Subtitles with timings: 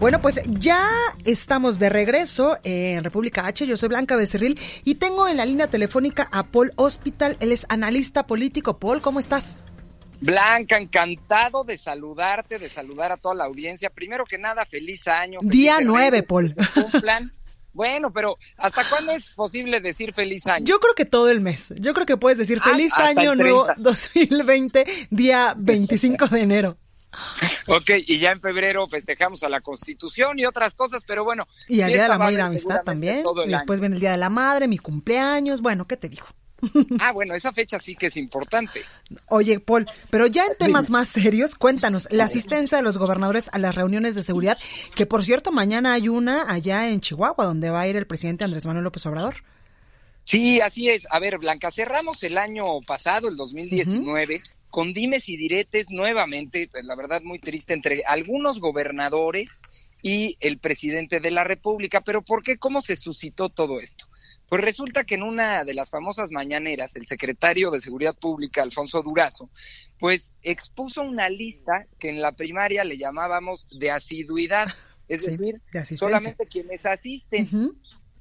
[0.00, 0.88] Bueno, pues ya
[1.24, 3.66] estamos de regreso en República H.
[3.66, 7.36] Yo soy Blanca Becerril y tengo en la línea telefónica a Paul Hospital.
[7.40, 8.78] Él es analista político.
[8.78, 9.58] Paul, ¿cómo estás?
[10.20, 13.90] Blanca, encantado de saludarte, de saludar a toda la audiencia.
[13.90, 15.40] Primero que nada, feliz año.
[15.42, 16.54] Día nueve, Paul.
[17.00, 17.32] plan.
[17.72, 20.64] Bueno, pero ¿hasta cuándo es posible decir feliz año?
[20.64, 21.74] Yo creo que todo el mes.
[21.78, 23.82] Yo creo que puedes decir Ah, feliz año nuevo 30.
[23.82, 26.76] 2020, día 25 de enero.
[27.68, 31.46] Ok, y ya en febrero festejamos a la Constitución y otras cosas, pero bueno.
[31.68, 33.24] Y al Día de la Amor y la Amistad también.
[33.46, 33.80] Y después año.
[33.82, 35.60] viene el Día de la Madre, mi cumpleaños.
[35.60, 36.26] Bueno, ¿qué te digo?
[37.00, 38.82] Ah, bueno, esa fecha sí que es importante.
[39.28, 43.58] Oye, Paul, pero ya en temas más serios, cuéntanos, la asistencia de los gobernadores a
[43.58, 44.58] las reuniones de seguridad,
[44.96, 48.44] que por cierto, mañana hay una allá en Chihuahua, donde va a ir el presidente
[48.44, 49.36] Andrés Manuel López Obrador.
[50.24, 51.06] Sí, así es.
[51.10, 56.84] A ver, Blanca, cerramos el año pasado, el 2019, con dimes y diretes nuevamente, pues,
[56.84, 59.62] la verdad muy triste, entre algunos gobernadores
[60.02, 62.00] y el presidente de la República.
[62.02, 62.58] Pero ¿por qué?
[62.58, 64.06] ¿Cómo se suscitó todo esto?
[64.48, 69.02] Pues resulta que en una de las famosas mañaneras, el secretario de Seguridad Pública, Alfonso
[69.02, 69.50] Durazo,
[69.98, 74.68] pues expuso una lista que en la primaria le llamábamos de asiduidad,
[75.08, 77.74] es Sí, decir, de solamente quienes asisten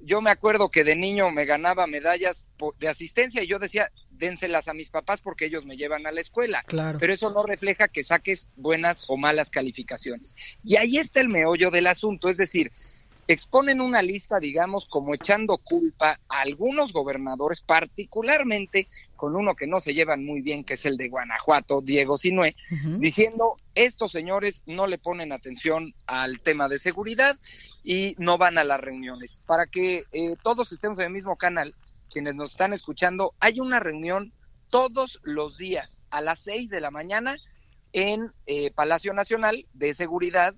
[0.00, 2.46] yo me acuerdo que de niño me ganaba medallas
[2.78, 6.20] de asistencia y yo decía, dénselas a mis papás porque ellos me llevan a la
[6.20, 6.62] escuela.
[6.66, 6.98] Claro.
[6.98, 10.36] Pero eso no refleja que saques buenas o malas calificaciones.
[10.64, 12.72] Y ahí está el meollo del asunto, es decir,
[13.28, 19.80] exponen una lista, digamos, como echando culpa a algunos gobernadores, particularmente con uno que no
[19.80, 22.56] se llevan muy bien, que es el de Guanajuato, Diego Sinué,
[22.98, 27.38] diciendo estos señores no le ponen atención al tema de seguridad
[27.84, 29.42] y no van a las reuniones.
[29.46, 31.74] Para que eh, todos estemos en el mismo canal,
[32.08, 34.32] quienes nos están escuchando, hay una reunión
[34.68, 37.36] todos los días a las seis de la mañana
[37.92, 40.54] en eh, Palacio Nacional de Seguridad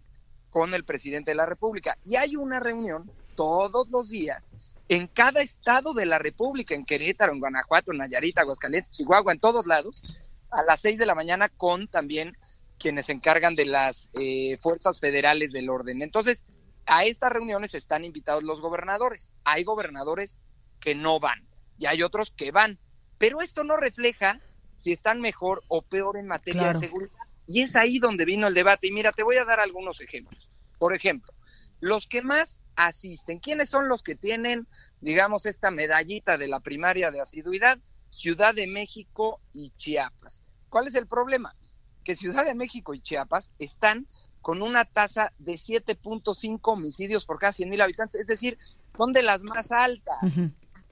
[0.51, 1.97] con el presidente de la República.
[2.05, 4.51] Y hay una reunión todos los días
[4.89, 9.39] en cada estado de la República, en Querétaro, en Guanajuato, en Nayarit, Aguascalientes, Chihuahua, en
[9.39, 10.03] todos lados,
[10.51, 12.37] a las seis de la mañana con también
[12.77, 16.03] quienes se encargan de las eh, fuerzas federales del orden.
[16.03, 16.45] Entonces,
[16.87, 19.33] a estas reuniones están invitados los gobernadores.
[19.45, 20.41] Hay gobernadores
[20.81, 21.47] que no van
[21.79, 22.79] y hay otros que van.
[23.19, 24.41] Pero esto no refleja
[24.77, 26.81] si están mejor o peor en materia Claro.
[26.81, 27.13] de seguridad.
[27.47, 28.87] Y es ahí donde vino el debate.
[28.87, 30.51] Y mira, te voy a dar algunos ejemplos.
[30.79, 31.33] Por ejemplo,
[31.81, 34.67] los que más asisten, ¿quiénes son los que tienen,
[35.01, 37.79] digamos, esta medallita de la primaria de asiduidad?
[38.11, 40.43] Ciudad de México y Chiapas.
[40.69, 41.55] ¿Cuál es el problema?
[42.05, 44.07] Que Ciudad de México y Chiapas están
[44.41, 48.59] con una tasa de 7.5 homicidios por cada 100 mil habitantes, es decir,
[48.97, 50.19] son de las más altas.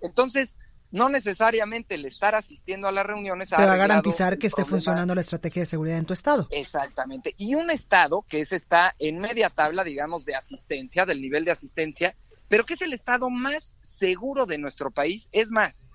[0.03, 0.57] Entonces,
[0.91, 4.71] no necesariamente el estar asistiendo a las reuniones Te va a garantizar que esté problema.
[4.77, 6.49] funcionando la estrategia de seguridad en tu estado.
[6.51, 7.35] Exactamente.
[7.37, 11.51] Y un estado que ese está en media tabla, digamos, de asistencia, del nivel de
[11.51, 12.17] asistencia,
[12.49, 15.87] pero que es el estado más seguro de nuestro país, es más,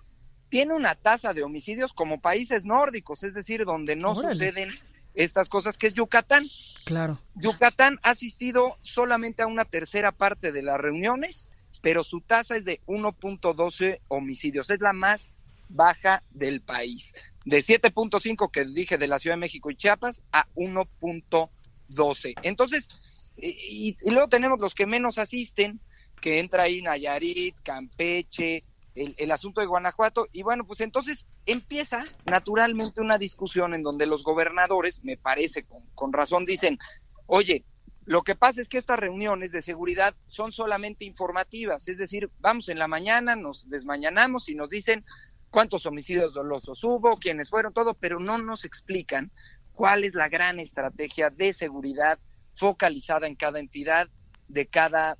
[0.50, 4.36] tiene una tasa de homicidios como países nórdicos, es decir, donde no Órale.
[4.36, 4.70] suceden
[5.16, 6.46] estas cosas, que es Yucatán.
[6.86, 7.20] Claro.
[7.34, 11.48] Yucatán ha asistido solamente a una tercera parte de las reuniones,
[11.84, 15.34] pero su tasa es de 1.12 homicidios, es la más
[15.68, 17.14] baja del país.
[17.44, 22.36] De 7.5 que dije de la Ciudad de México y Chiapas a 1.12.
[22.42, 22.88] Entonces,
[23.36, 25.82] y, luego tenemos los que menos asisten,
[26.22, 28.64] que entra ahí Nayarit, Campeche,
[28.96, 34.06] el, el asunto de Guanajuato, y bueno, pues entonces empieza naturalmente una discusión en donde
[34.06, 36.80] los gobernadores, me parece con, con razón, dicen,
[37.26, 37.66] oye,
[38.06, 42.70] lo que pasa es que estas reuniones de seguridad son solamente informativas, es decir, vamos
[42.70, 45.06] en la mañana, nos desmañanamos y nos dicen
[45.50, 49.32] cuántos homicidios dolosos hubo, quiénes fueron, todo, pero no nos explican
[49.72, 52.20] cuál es la gran estrategia de seguridad
[52.56, 54.10] focalizada en cada entidad,
[54.48, 55.18] de cada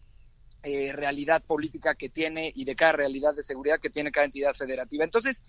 [0.64, 4.54] eh, realidad política que tiene y de cada realidad de seguridad que tiene cada entidad
[4.54, 5.04] federativa.
[5.04, 5.44] Entonces,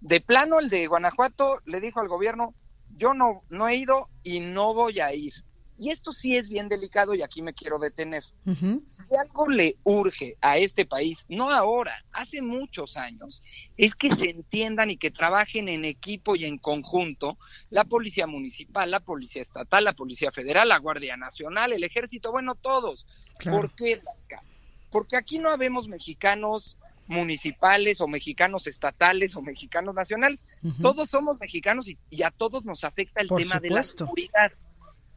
[0.00, 2.54] de plano, el de Guanajuato le dijo al gobierno,
[2.96, 5.32] yo no, no he ido y no voy a ir.
[5.78, 8.24] Y esto sí es bien delicado y aquí me quiero detener.
[8.44, 13.42] Si algo le urge a este país, no ahora, hace muchos años,
[13.76, 17.38] es que se entiendan y que trabajen en equipo y en conjunto
[17.70, 22.56] la Policía Municipal, la Policía Estatal, la Policía Federal, la Guardia Nacional, el Ejército, bueno,
[22.56, 23.06] todos.
[23.44, 24.42] ¿Por qué, Blanca?
[24.90, 26.76] Porque aquí no habemos mexicanos
[27.06, 30.44] municipales o mexicanos estatales o mexicanos nacionales.
[30.82, 34.52] Todos somos mexicanos y, a todos nos afecta el tema de la seguridad.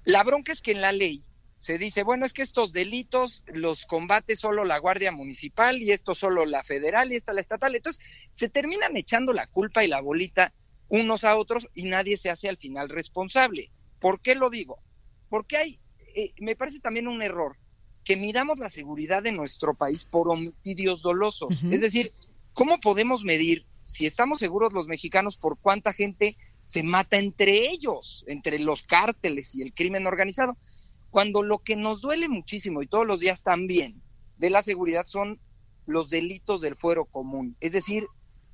[0.03, 1.25] La bronca es que en la ley
[1.59, 6.15] se dice, bueno, es que estos delitos los combate solo la Guardia Municipal y esto
[6.15, 7.75] solo la federal y esta la estatal.
[7.75, 10.53] Entonces, se terminan echando la culpa y la bolita
[10.89, 13.71] unos a otros y nadie se hace al final responsable.
[13.99, 14.79] ¿Por qué lo digo?
[15.29, 15.79] Porque hay,
[16.15, 17.57] eh, me parece también un error
[18.03, 21.55] que midamos la seguridad de nuestro país por homicidios dolosos.
[21.71, 22.11] Es decir,
[22.53, 26.37] ¿cómo podemos medir si estamos seguros los mexicanos por cuánta gente
[26.71, 30.55] se mata entre ellos, entre los cárteles y el crimen organizado,
[31.09, 34.01] cuando lo que nos duele muchísimo y todos los días también
[34.37, 35.37] de la seguridad son
[35.85, 38.05] los delitos del fuero común, es decir,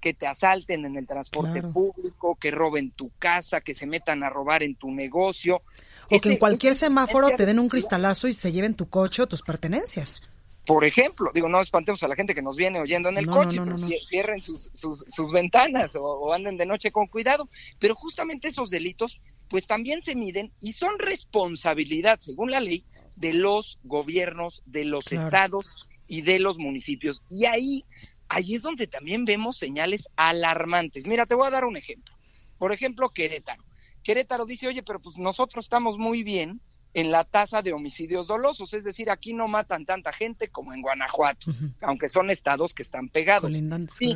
[0.01, 4.31] que te asalten en el transporte público, que roben tu casa, que se metan a
[4.31, 5.61] robar en tu negocio.
[6.09, 9.27] O que en cualquier semáforo te den un cristalazo y se lleven tu coche o
[9.27, 10.31] tus pertenencias
[10.67, 13.57] por ejemplo, digo, no espantemos a la gente que nos viene oyendo en el coche,
[13.63, 17.49] pero cierren sus, sus, ventanas o, anden de noche con cuidado.
[17.79, 22.83] Pero justamente esos delitos, pues también se miden y son responsabilidad, según la ley,
[23.15, 27.23] de los gobiernos, de los estados y de los municipios.
[27.29, 27.85] Y ahí,
[28.27, 31.07] ahí es donde también vemos señales alarmantes.
[31.07, 32.13] Mira, te voy a dar un ejemplo.
[32.57, 33.63] Por ejemplo, Querétaro.
[34.03, 36.59] Querétaro dice, oye, pero pues nosotros estamos muy bien
[36.97, 40.81] en la tasa de homicidios dolosos, es decir, aquí no matan tanta gente como en
[40.81, 43.53] Guanajuato, aunque son estados que están pegados.
[43.89, 44.15] Sí,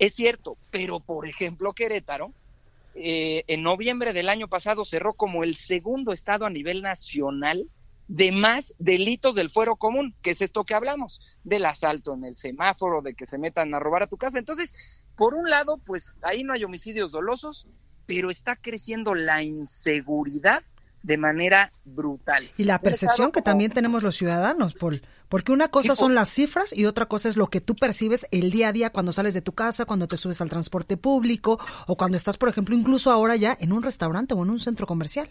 [0.00, 2.32] es cierto, pero por ejemplo Querétaro,
[2.96, 7.68] eh, en noviembre del año pasado cerró como el segundo estado a nivel nacional
[8.08, 12.34] de más delitos del fuero común, que es esto que hablamos, del asalto en el
[12.34, 14.40] semáforo, de que se metan a robar a tu casa.
[14.40, 14.72] Entonces,
[15.14, 17.68] por un lado, pues ahí no hay homicidios dolosos,
[18.04, 20.64] pero está creciendo la inseguridad
[21.04, 22.50] de manera brutal.
[22.56, 26.72] Y la percepción que también tenemos los ciudadanos, Paul, porque una cosa son las cifras
[26.72, 29.42] y otra cosa es lo que tú percibes el día a día cuando sales de
[29.42, 33.36] tu casa, cuando te subes al transporte público o cuando estás, por ejemplo, incluso ahora
[33.36, 35.30] ya en un restaurante o en un centro comercial.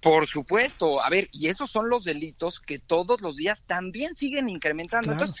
[0.00, 4.48] Por supuesto, a ver, y esos son los delitos que todos los días también siguen
[4.48, 5.12] incrementando.
[5.12, 5.36] Entonces,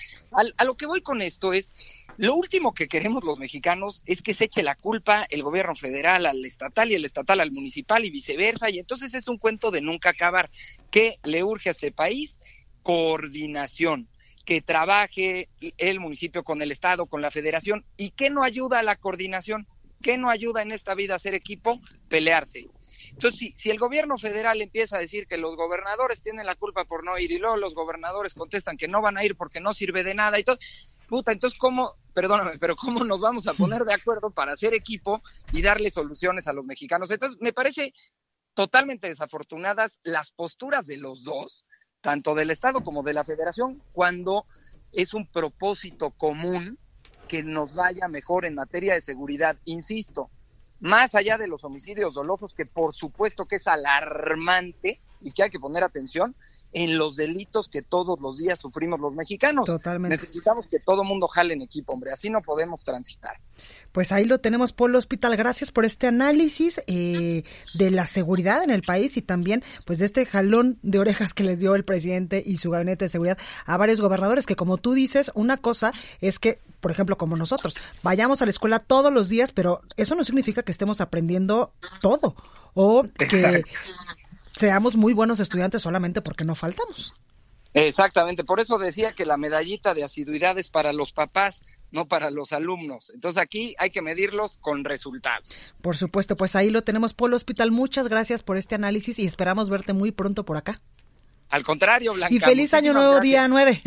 [0.56, 1.74] a lo que voy con esto es,
[2.18, 6.26] lo último que queremos los mexicanos es que se eche la culpa el gobierno federal
[6.26, 8.68] al estatal y el estatal al municipal y viceversa.
[8.70, 10.50] Y entonces es un cuento de nunca acabar.
[10.90, 12.40] ¿Qué le urge a este país?
[12.82, 14.08] Coordinación
[14.44, 17.84] que trabaje el municipio con el Estado, con la federación.
[17.96, 19.68] ¿Y qué no ayuda a la coordinación?
[20.02, 21.80] ¿Qué no ayuda en esta vida a ser equipo?
[22.08, 22.66] Pelearse.
[23.10, 26.84] Entonces, si, si, el gobierno federal empieza a decir que los gobernadores tienen la culpa
[26.84, 29.72] por no ir y luego los gobernadores contestan que no van a ir porque no
[29.72, 30.58] sirve de nada y todo,
[31.08, 35.22] puta, entonces cómo, perdóname, pero cómo nos vamos a poner de acuerdo para hacer equipo
[35.50, 37.10] y darle soluciones a los mexicanos.
[37.10, 37.92] Entonces, me parece
[38.54, 41.64] totalmente desafortunadas las posturas de los dos,
[42.00, 44.46] tanto del Estado como de la Federación, cuando
[44.92, 46.78] es un propósito común
[47.26, 49.58] que nos vaya mejor en materia de seguridad.
[49.64, 50.30] Insisto,
[50.80, 55.50] más allá de los homicidios dolosos, que por supuesto que es alarmante y que hay
[55.50, 56.36] que poner atención,
[56.72, 59.64] en los delitos que todos los días sufrimos los mexicanos.
[59.64, 60.16] Totalmente.
[60.16, 63.38] Necesitamos que todo mundo jale en equipo, hombre, así no podemos transitar.
[63.92, 65.36] Pues ahí lo tenemos, Polo Hospital.
[65.36, 67.42] Gracias por este análisis eh,
[67.74, 71.44] de la seguridad en el país y también pues de este jalón de orejas que
[71.44, 74.92] les dio el presidente y su gabinete de seguridad a varios gobernadores, que como tú
[74.92, 79.28] dices, una cosa es que, por ejemplo, como nosotros, vayamos a la escuela todos los
[79.28, 82.36] días, pero eso no significa que estemos aprendiendo todo
[82.74, 83.64] o que
[84.58, 87.20] seamos muy buenos estudiantes solamente porque no faltamos.
[87.74, 91.62] Exactamente, por eso decía que la medallita de asiduidad es para los papás,
[91.92, 93.10] no para los alumnos.
[93.14, 95.74] Entonces aquí hay que medirlos con resultados.
[95.82, 97.70] Por supuesto, pues ahí lo tenemos, Polo Hospital.
[97.70, 100.80] Muchas gracias por este análisis y esperamos verte muy pronto por acá.
[101.50, 102.34] Al contrario, Blanca.
[102.34, 103.80] Y feliz año nuevo, día 9.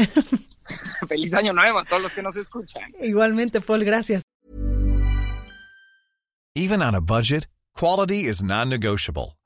[1.08, 2.94] feliz año nuevo a todos los que nos escuchan.
[3.00, 4.24] Igualmente, Paul, gracias.
[6.56, 9.38] Even on a budget, quality is non-negotiable.